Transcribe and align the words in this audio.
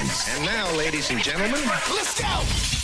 And 0.00 0.44
now, 0.44 0.70
ladies 0.76 1.10
and 1.10 1.20
gentlemen, 1.20 1.60
let's 1.90 2.20
go! 2.20 2.77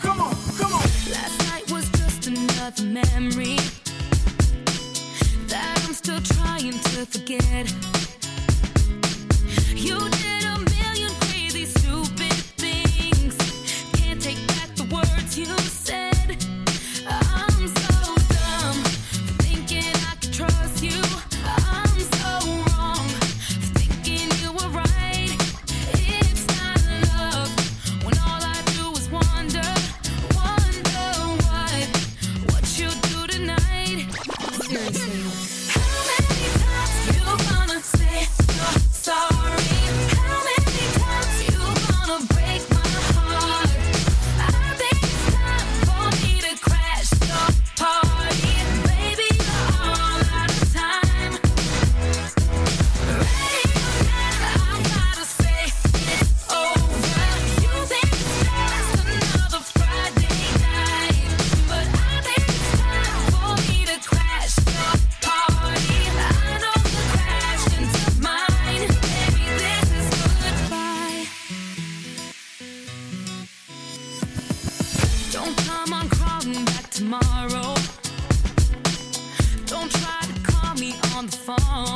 Come 0.00 0.20
on, 0.20 0.34
come 0.58 0.72
on. 0.72 0.82
Last 1.10 1.38
night 1.50 1.70
was 1.70 1.88
just 1.90 2.26
another 2.26 2.84
memory 2.84 3.56
that 5.48 5.82
I'm 5.84 5.94
still 5.94 6.20
trying 6.20 6.72
to 6.72 7.06
forget. 7.06 8.03
phone. 81.44 81.93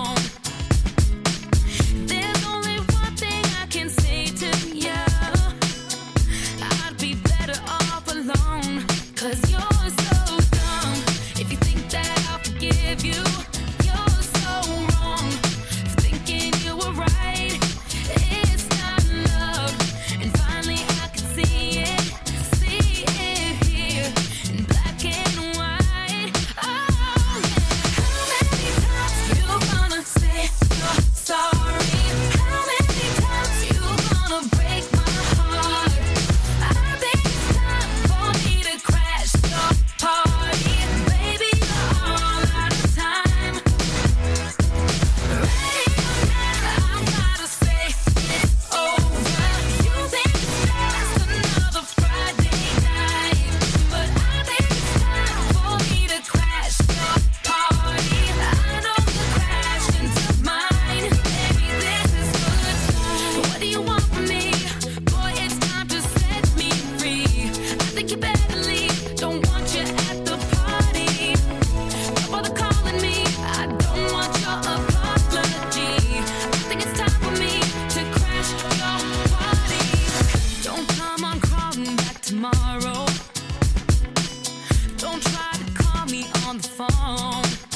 the 86.62 86.68
phone. 86.68 87.67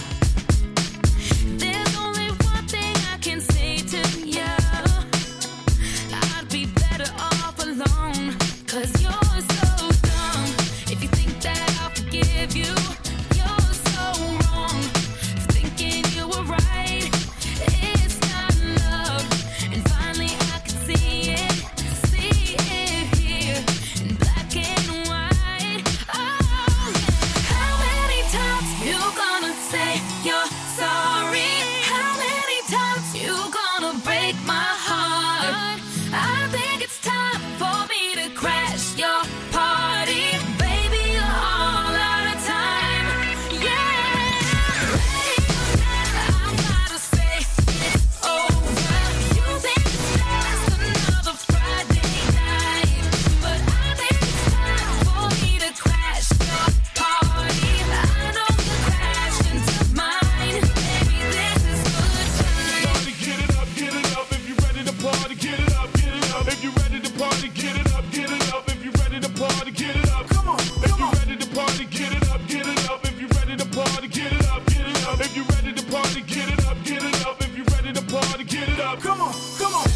Come 79.00 79.22
on, 79.22 79.32
come 79.58 79.74
on. 79.74 79.86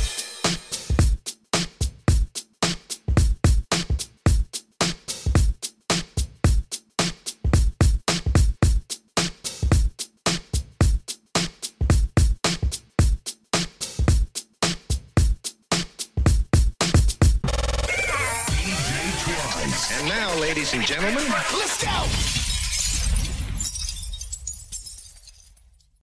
And 19.92 20.08
now, 20.08 20.34
ladies 20.40 20.72
and 20.72 20.84
gentlemen, 20.84 21.22
let's 21.52 21.84
go! 21.84 22.45